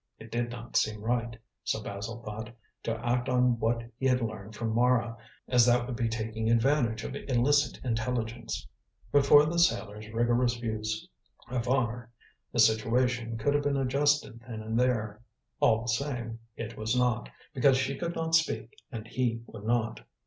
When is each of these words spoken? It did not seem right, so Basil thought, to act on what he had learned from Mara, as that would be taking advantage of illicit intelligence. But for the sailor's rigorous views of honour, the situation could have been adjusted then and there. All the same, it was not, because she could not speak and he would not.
It 0.17 0.31
did 0.31 0.49
not 0.49 0.75
seem 0.77 1.03
right, 1.03 1.37
so 1.63 1.79
Basil 1.83 2.23
thought, 2.23 2.49
to 2.81 3.05
act 3.07 3.29
on 3.29 3.59
what 3.59 3.83
he 3.99 4.07
had 4.07 4.19
learned 4.19 4.55
from 4.55 4.73
Mara, 4.73 5.15
as 5.47 5.63
that 5.67 5.85
would 5.85 5.95
be 5.95 6.09
taking 6.09 6.49
advantage 6.49 7.03
of 7.03 7.15
illicit 7.15 7.79
intelligence. 7.85 8.65
But 9.11 9.27
for 9.27 9.45
the 9.45 9.59
sailor's 9.59 10.09
rigorous 10.09 10.55
views 10.55 11.07
of 11.51 11.67
honour, 11.67 12.09
the 12.51 12.57
situation 12.57 13.37
could 13.37 13.53
have 13.53 13.61
been 13.61 13.77
adjusted 13.77 14.39
then 14.39 14.63
and 14.63 14.79
there. 14.79 15.21
All 15.59 15.83
the 15.83 15.89
same, 15.89 16.39
it 16.55 16.75
was 16.75 16.95
not, 16.97 17.29
because 17.53 17.77
she 17.77 17.95
could 17.95 18.15
not 18.15 18.33
speak 18.33 18.71
and 18.91 19.05
he 19.07 19.43
would 19.45 19.65
not. 19.65 20.01